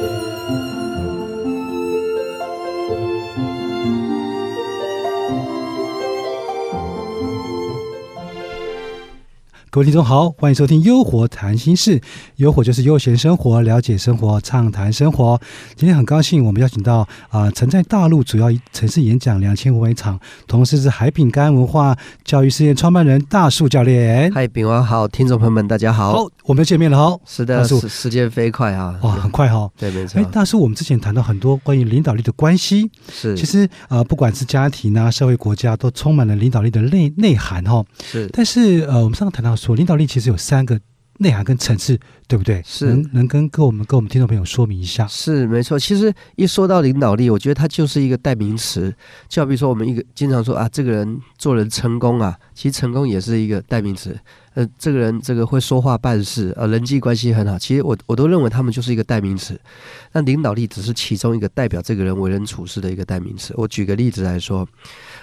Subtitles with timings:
[0.00, 0.79] Música
[9.72, 12.00] 各位听众好，欢迎收听《优活谈心事》，
[12.38, 15.40] 优活就是悠闲生活，了解生活，畅谈生活。
[15.76, 24.32] 今天很高兴，我们邀请到啊，曾在大陆主要城市演讲两千五百场，同时是海饼干文化教育事业创办人大树教练。
[24.32, 26.14] 嗨，饼王好，听众朋友们大家好。
[26.14, 27.20] 好，我们又见面了哦。
[27.24, 29.70] 是的，时时间飞快啊，哇，很快哈。
[29.78, 30.20] 对，没错。
[30.20, 37.84] 哎，大树，我们之前谈到很多关于领导力的关系，是，其实呃，不管是家庭啊、社会、国家，都充满了领导力的内内涵哈。
[38.02, 39.56] 是，但是呃，我们上次谈到。
[39.60, 40.80] 说领导力其实有三个
[41.18, 42.62] 内涵跟层次，对不对？
[42.64, 45.06] 是能能跟跟我们跟我们听众朋友说明一下。
[45.06, 48.90] 是没错，其实一说到领导力，我觉得它就是一个代名词。
[49.28, 54.18] 就好比说，我们一个经常说啊，这个人做人成功啊，其实成功也是一个代名词。
[54.54, 59.60] 呃，这个人这个会说话办事，呃，人际关系很好，其实我我都认为他们就是一个代名词。
[60.12, 63.52] 那领导力只是其中一个代表这个人为人处事的一个代名词。
[63.58, 64.66] 我举个例子来说，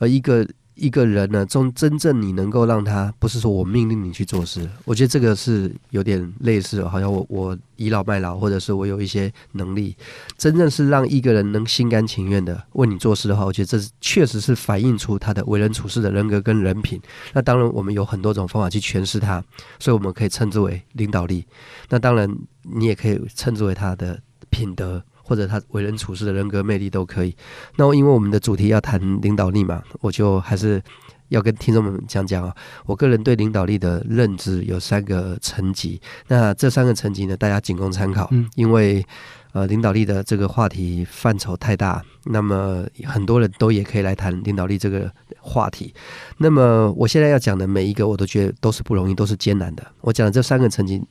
[0.00, 0.46] 呃，一个。
[0.78, 9.96] 一个人呢，中真正你能够让他不是说我命令你去做事，我觉得这个是有点类似，好像我我倚老卖老，或者是我有一些能力，
[10.36, 17.00] 真正是让一个人能心甘情愿的为你做事的话，我觉得这确实是反映出他的为人处事的人格跟人品。
[17.32, 19.42] 那当然，我们有很多种方法去诠释他，
[19.80, 21.44] 所以我们可以称之为领导力。
[21.88, 25.02] 那当然，你也可以称之为他的品德。
[25.28, 27.36] 或者他为人处事的人格魅力都可以。
[27.76, 30.82] 那因为我们的主题要谈领导力嘛，我就还是
[31.28, 32.54] 要跟听众们讲讲啊。
[32.86, 36.00] 我个人对领导力的认知有三个层级。
[36.28, 38.26] 那这三个层级呢，大家仅供参考。
[38.30, 39.04] 嗯，因为
[39.52, 45.92] 呃，领导力的这个话题范畴太大，那么很多人都也可以来谈领导力这个话题。
[46.38, 49.86] 那么我现在要讲的每一个，我都觉得都是不容易，都是艰难的。
[50.00, 51.02] 我讲的这三个层级。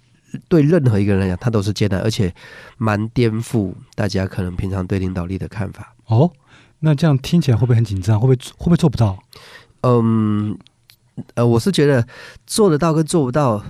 [0.48, 2.34] 对任何一个人来讲，他都是艰难，而且
[2.78, 5.96] 蛮颠覆大家可能平常对领导力的看法。
[6.06, 6.32] 哦，
[6.80, 8.20] 那这样听起来会不会很紧张？
[8.20, 9.18] 会不会会不会做不到？
[9.82, 10.58] 嗯，
[11.36, 12.08] 呃，我是觉得
[12.46, 13.64] 做得到跟做不到，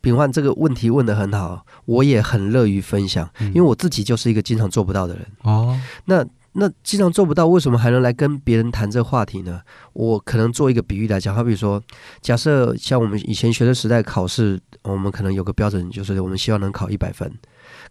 [0.00, 5.26] 秉焕这个问题问得很好，我也很乐于分享，因为我自己就是一个经常做不到的人。
[5.42, 6.26] 哦，那。
[6.52, 9.60] 那既然做不到，为什么还能来跟别人谈这话题呢？
[9.92, 11.80] 我可能做一个比喻来讲，好比说，
[12.20, 17.32] 假设像我们以前学生时代考试，我们可能有个标准，就是我们希望能考一百分，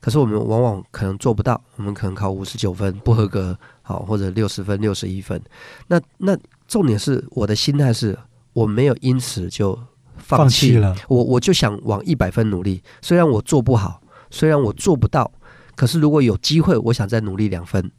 [0.02, 5.42] 可是我们往往可能做不到，我们可能考五十九分不合格，好或者六十分、六十一分。
[5.88, 6.38] 那那
[6.68, 8.20] 重点是我的心态是，
[8.52, 9.80] 我没有因此就
[10.18, 12.84] 放弃了，我我就想往一百分努力。
[13.02, 15.32] 虽然我做不好，虽然我做不到，
[15.78, 17.90] 可是如果有机会，我想再努力两分。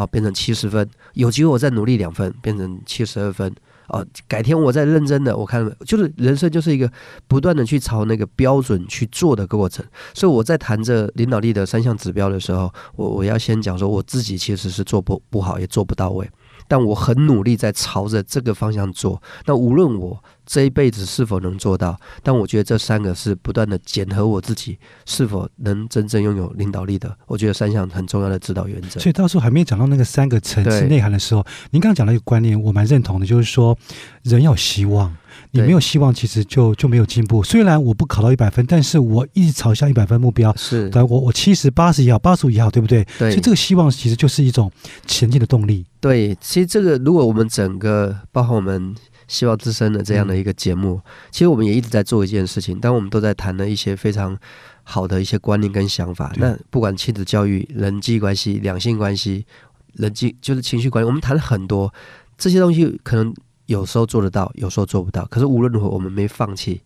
[0.00, 3.54] 好，变成七十分，有机会我再努力两分，变成七十二分。
[3.88, 6.88] 哦，改天我再认真的，我看就是人生就是一个
[7.26, 9.84] 不断的去朝那个标准去做的过程。
[10.14, 16.30] 所以我在谈这领导力的三项指标的时候，我我要先讲说我自己其实是做不不好，也做不到位。
[16.68, 19.20] 但我很努力在朝着这个方向做。
[19.44, 27.16] 那无论我这一辈子是否能做到，但我觉得这三个是不断的检核我自己是否能真正拥有领导力的。
[27.28, 28.98] 我觉得三项很重要的指导原则。
[28.98, 33.78] 所以到时候还没有讲到那个三个层次内涵的时候，您刚刚讲了一个观念，我蛮认同的，就是说
[34.24, 35.14] 人要有希望。
[35.52, 37.42] 你没有希望，其实就就没有进步。
[37.42, 40.54] 虽然我不考到一百分，但是我一直朝向一百分目标。
[40.56, 43.04] 是，但，我我七十八十也好，八十五也好，对不对？
[43.16, 43.30] 对。
[43.30, 44.70] 所以这个希望其实就是一种
[45.06, 45.86] 前进的动力。
[46.00, 48.94] 对，其实这个如果我们整个包括我们
[49.30, 54.36] 希望之声的这样的一个节目，其实我们也一直在做一件事情，但我们都在谈的一些非常
[54.82, 56.32] 好的一些观念跟想法。
[56.36, 59.46] 那不管亲子教育、人际关系、两性关系、
[59.94, 61.94] 人际就是情绪管理，我们谈了很多
[62.36, 63.32] 这些东西，可能。
[63.66, 65.24] 有时候做得到，有时候做不到。
[65.26, 66.80] 可是无论如何，我们没放弃，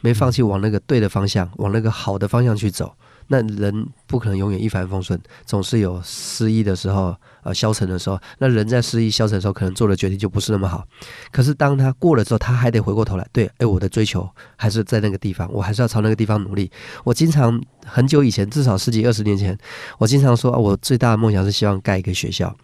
[0.00, 2.94] 没放弃往那个对的方向，往那个好的方向去走。
[3.32, 7.16] 那人不可能永远一帆风顺，总是有失意的时候。
[7.42, 10.86] 呃，消沉的时候，那人在失意、消沉的时候，可能做的决定就不是那么好。
[11.32, 16.70] 可是当他过了之后，他还得回过头来，对，哎，我的追求还是在那个地方，我还是要朝那个地方努力。
[17.02, 19.56] 我经常很久以前，至少十几二十年前，
[19.98, 22.54] 我经常说啊，我最大的梦想是希望盖一个学校。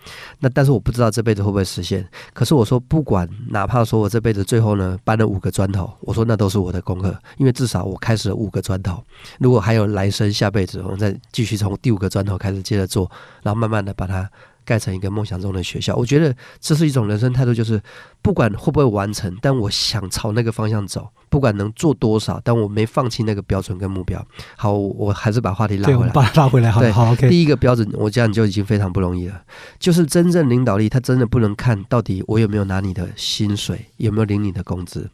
[0.41, 2.07] 那但是我不知道这辈子会不会实现。
[2.33, 9.03] 可是我说，不管哪怕说我这辈子最后呢搬了五个砖头，我说那都是我的功课，因为至少我开始了五个砖头。
[9.39, 13.11] 如果还有来生下辈子，我们再继续从第五个砖头开始接着做，
[13.43, 14.29] 然后慢慢的把它。
[14.67, 17.81] 盖成一个梦想中的学校，我觉得这是一种人生态度，就是
[18.21, 24.23] 不管会不会完成，但我想朝那个方向走，不管能做多少，但我没放弃那个标准跟目标。
[24.57, 26.71] 好，我还是把话题拉回来，把它拉回来。
[26.71, 27.29] 好，好，OK。
[27.29, 29.41] 第一个标准，我这样就已经非常不容易了，
[29.79, 35.09] 就是真正领导力，他真的不能看到底我有没有拿你的薪水，有没有领你的工资。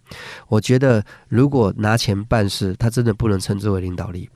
[0.49, 4.31] 我觉得如果拿钱办事，他真的不能称之为领导力。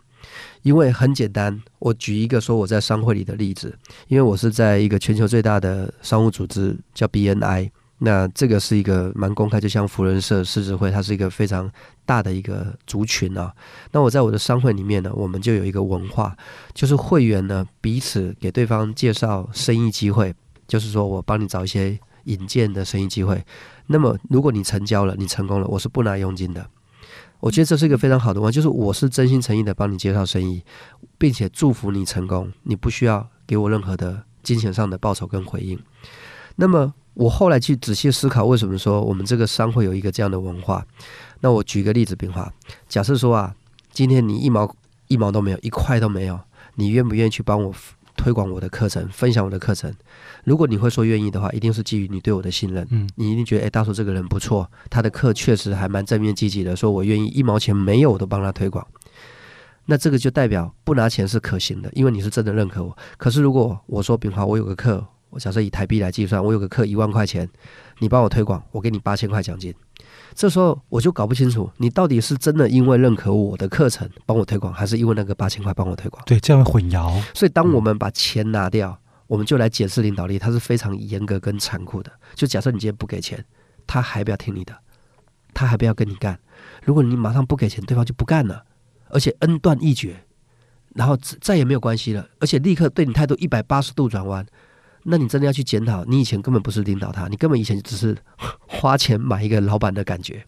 [0.67, 3.73] 因为很简单，我举一个说我在商会里的例子，
[4.09, 11.71] 因为我是在一个全球最大的商务组织叫 BNI，那这个是一个蛮公开，就像福人社、狮子会，它是一个非常
[12.05, 13.55] 大的一个族群啊。
[13.93, 16.37] 那我在我的商会里面呢，我们就有一个文化，
[16.75, 20.35] 就是会员呢彼此给对方介绍生意机会，
[20.67, 23.41] 就是说我帮你找一些引荐的生意机会。
[23.87, 26.69] 那么如果你成交了，你成功了，我是不拿佣金的。
[27.47, 30.65] 我觉得这是一个非常好的话，就是我是真心诚意的帮你介绍生意，
[31.17, 35.79] 并且祝福你成功，你不需要给我任何的金钱上的报酬跟回应。
[36.57, 40.85] 那么我后来去仔细思考，为什么说我们这个商会有一个这样的文化？
[41.39, 42.53] 那我举个例子，变化，
[42.89, 43.55] 假设说啊，
[43.93, 44.75] 今天你一毛
[45.07, 46.41] 一毛都没有，一块都没有，
[46.75, 47.73] 你愿不愿意去帮我
[48.17, 49.93] 推广我的课程，分享我的课程？
[50.45, 52.87] 如果你会说愿意的话，一定是基于你对我的信任。
[52.91, 58.87] 嗯，你一定觉得，哎，大叔这个人不错，他的课确实还蛮正面积极的，说我愿意一毛钱没有我都帮他推广。
[59.85, 62.97] 那这个就代表不拿钱是可行的，因为你是真的认可我。
[63.17, 67.49] 可是如果我说，炳华，我有个课，我假设以台币来计算，我有个课一万块钱，
[68.01, 69.73] 你帮我推广，我给你八千块奖金。
[70.35, 76.23] 这时候我就搞不清楚，你到底是真的因为认可我的课程帮我推广，还是因为那个八千块帮我推广？
[76.27, 77.23] 对，这样混淆。
[77.35, 78.99] 所以当我们把钱拿掉。
[79.29, 82.13] 我们就来解释领导力，它是非常严格跟残酷的。
[82.37, 83.45] 就假设你今天不给钱，
[83.85, 84.73] 他还不要听你的，
[85.53, 86.39] 他还不要跟你干。
[86.85, 88.63] 如果你马上不给钱，对方就不干了，
[89.09, 90.25] 而且恩断义绝，
[90.95, 94.47] 然后再也没有关系了，而且立刻对你态度一百八十度转弯。
[95.03, 98.17] 那你真的要去检讨，你以前根本不是领导他，你根本以前只是
[98.81, 100.45] 花钱买一个老板的感觉。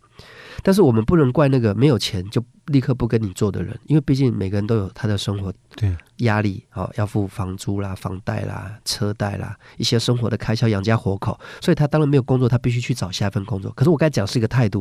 [0.61, 13.71] 但是我们不能怪那个没有钱就立刻不跟你做的人，因为毕竟每个人都有他的生活对压力哦，要付房租啦、房贷啦、车贷啦，一些生活的开销养家活口，所以他当然没有工作，他必须去找下一份工作。
[13.71, 14.81] 可是我刚才讲是一个态度，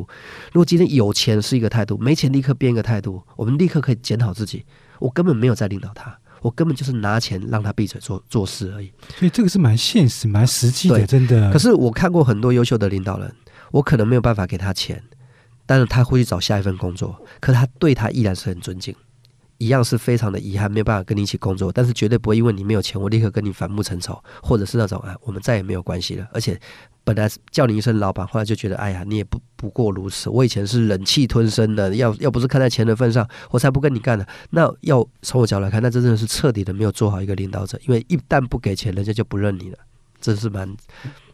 [0.52, 4.66] 如果今天有钱是一个态度，没钱立刻变一个态度，我们立刻可以检讨自己，
[4.98, 8.92] 我根本没有在领导他，我根本就是拿钱让他闭嘴做做事而已。
[9.18, 11.52] 所以这个是蛮现实、蛮实际的，真的。
[11.52, 13.34] 可是我看过很多优秀的领导人，
[13.72, 15.04] 我可能没有办法给他钱。
[15.70, 18.96] 但是他会去找下一份工作，可他对他依然是很尊敬，
[19.58, 26.28] 一样是非常的遗憾，没有办法跟你一起工作，但是绝对不会因为你没有钱，我立刻跟你反目成仇，或者是那种啊，我们再也没有关系了。
[26.32, 26.60] 而且
[27.04, 30.30] 本来叫你一声老板，后来就觉得哎呀，你也不不过如此。
[30.30, 34.26] 我以前是忍气吞声的，要要不是看在钱的份上，我才不跟你干呢。
[34.52, 39.78] 那要从我角度来看，那真的是彻底的没有做好一个领导者，因为一旦不给钱，人家就不认你了，
[40.22, 40.76] 真是蛮。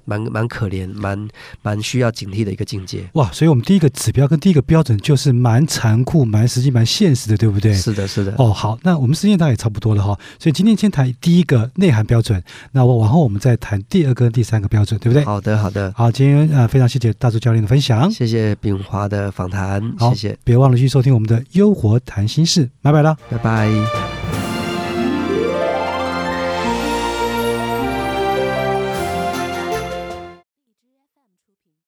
[0.05, 1.27] 蛮蛮可怜，蛮
[1.61, 3.07] 蛮需要警惕的一个境界。
[3.13, 7.73] 哇，所以我们第一个指标跟第一个标准就是蛮残酷、蛮实际、蛮现实的，对不对？
[7.73, 8.33] 是的，是的。
[8.37, 10.17] 哦，好，那我们时间大概也差不多了哈。
[10.39, 12.41] 所以今天先谈第一个内涵标准，
[12.71, 15.23] 那我往后我们再谈第二个、第三个标准，对不对？
[15.23, 15.93] 好的，好的。
[15.95, 20.37] 好，今天呃非常谢谢大柱教练的分享，谢谢炳华的访谈，谢谢。
[20.43, 24.12] 别忘了去收听我们的优活谈心事，拜拜了，拜拜。